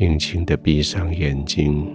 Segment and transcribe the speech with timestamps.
[0.00, 1.86] 轻轻的闭上眼睛，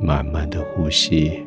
[0.00, 1.46] 慢慢的呼吸，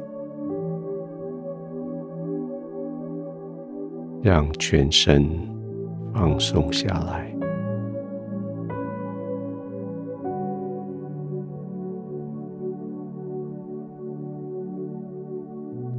[4.22, 5.28] 让全身
[6.14, 7.36] 放松下来。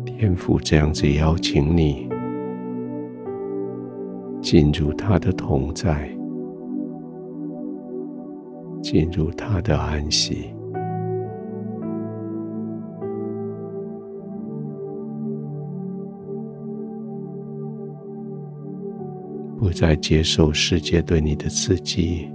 [0.05, 2.09] 天父这样子邀请你
[4.41, 6.09] 进入他的同在，
[8.83, 10.55] 进入他的安息，
[19.59, 22.29] 不再接受世界对你的刺激，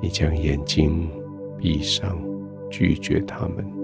[0.00, 1.10] 你将眼睛
[1.58, 2.16] 闭上，
[2.70, 3.77] 拒绝他们。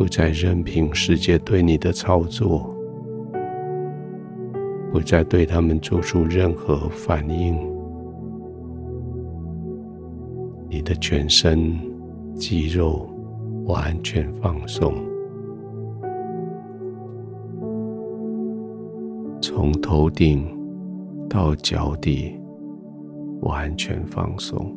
[0.00, 2.74] 不再任凭世界对你的操作，
[4.90, 7.54] 不再对他们做出任何反应。
[10.70, 11.78] 你的全身
[12.34, 13.10] 肌肉
[13.66, 14.94] 完全放松，
[19.42, 20.48] 从头顶
[21.28, 22.40] 到脚底
[23.42, 24.74] 完全放松。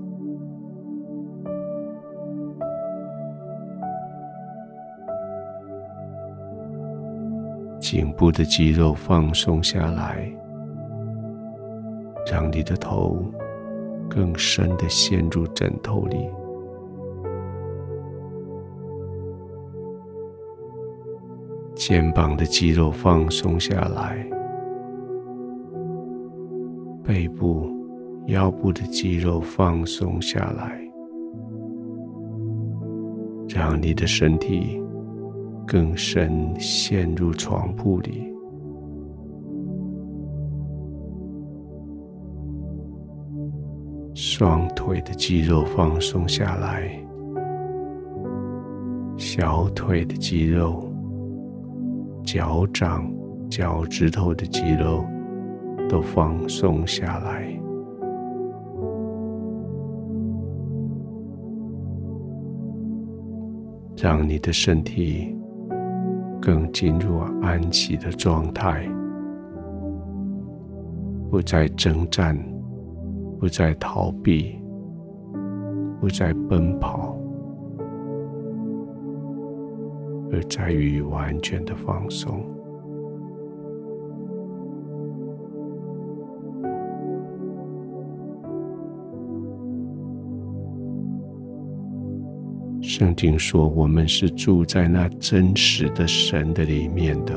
[7.93, 10.27] 颈部的肌肉放松下来，
[12.25, 13.23] 让你的头
[14.09, 16.27] 更深的陷入枕头里。
[21.75, 24.27] 肩膀的肌肉放松下来，
[27.03, 27.69] 背部、
[28.25, 30.81] 腰部的肌肉放松下来，
[33.47, 34.82] 让你的身体。
[35.65, 38.31] 更深陷入床铺里，
[44.13, 46.91] 双腿的肌肉放松下来，
[49.17, 50.91] 小腿的肌肉、
[52.23, 53.11] 脚掌、
[53.49, 55.03] 脚趾头的肌肉
[55.89, 57.47] 都放松下来，
[63.95, 65.35] 让你的身体。
[66.45, 68.85] 更进入安息的状态，
[71.31, 72.37] 不再征战，
[73.39, 74.61] 不再逃避，
[76.01, 77.17] 不再奔跑，
[80.33, 82.43] 而在于完全的放松。
[92.95, 97.33] 圣经说：“我们是住在那真实的神的里面的，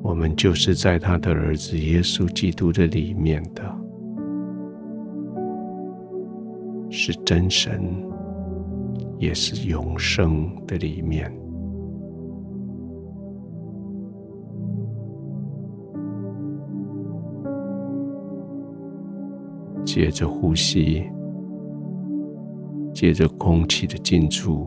[0.00, 3.64] 我们就是在他的儿子耶稣基督的里面的，
[6.88, 7.82] 是真神，
[9.18, 11.36] 也是永生的里面。”
[19.94, 21.08] 借着呼吸，
[22.92, 24.66] 借着空气的进出，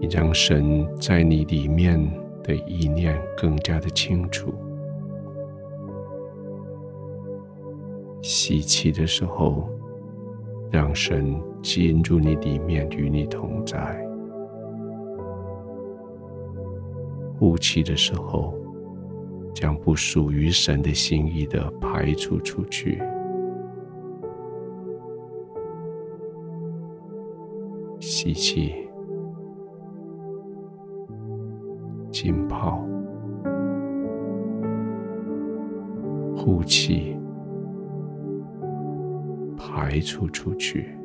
[0.00, 2.00] 你让神在你里面
[2.42, 4.54] 的意念更加的清楚。
[8.22, 9.68] 吸气的时候，
[10.70, 13.78] 让神进入你里面，与你同在；
[17.38, 18.54] 呼气的时候，
[19.54, 23.00] 将不属于神的心意的排除出去。
[27.98, 28.74] 吸气，
[32.10, 32.82] 浸泡；
[36.34, 37.16] 呼气，
[39.56, 40.96] 排除出去。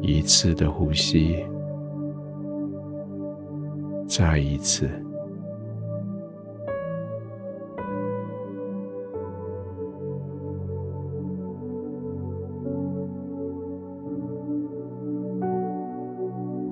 [0.00, 1.44] 一次的呼吸。
[4.18, 4.88] 再一次，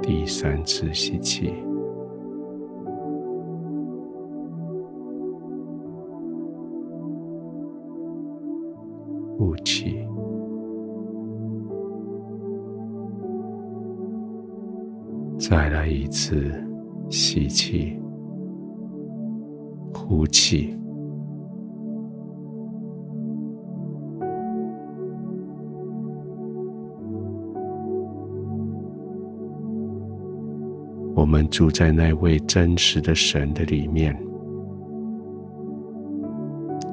[0.01, 1.53] 第三次吸气，
[9.37, 9.99] 呼气，
[15.39, 16.64] 再来一次。
[17.55, 17.97] 气，
[19.95, 20.77] 呼气。
[31.15, 34.15] 我们住在那位真实的神的里面，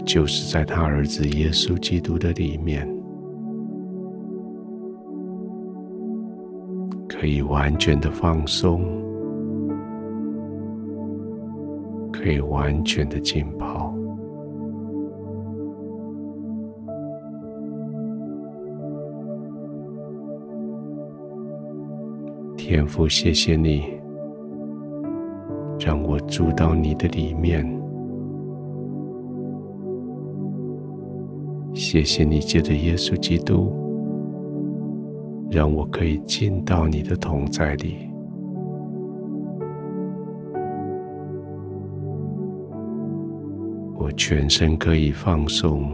[0.06, 2.88] 就是在他儿子耶稣基督的里面，
[7.10, 8.82] 可以完全的放松，
[12.22, 13.92] 可以完全的浸泡。
[22.56, 24.00] 天父，谢谢你。
[25.80, 27.66] 让我住到你的里面，
[31.74, 33.74] 谢谢你借着耶稣基督，
[35.50, 38.11] 让我可以进到你的同在里，
[44.12, 45.92] 全身可以放松，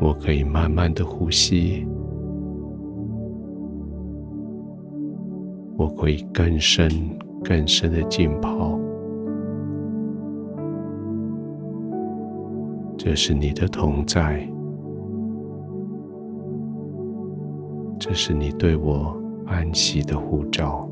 [0.00, 1.86] 我可以慢慢的呼吸。
[5.76, 6.88] 我可以更深、
[7.42, 8.78] 更深的浸泡。
[12.96, 14.48] 这是你的同在，
[17.98, 20.88] 这是你对我安息的呼召。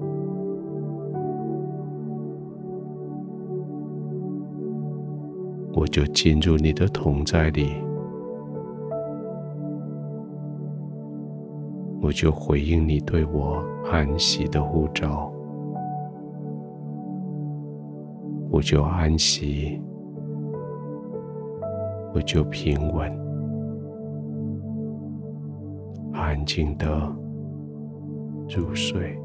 [5.73, 7.73] 我就进入你的同在里，
[12.03, 13.65] 我就回应你对我。
[13.91, 15.33] 安息的呼召，
[18.49, 19.83] 我就安息，
[22.15, 23.11] 我就平稳，
[26.13, 26.87] 安静的
[28.49, 29.19] 入睡。